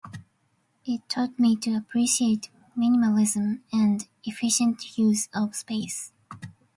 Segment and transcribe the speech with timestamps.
[0.83, 6.11] It taught me to appreciate minimalism and efficient use of space.